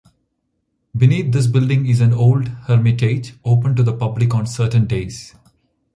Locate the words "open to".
3.45-3.83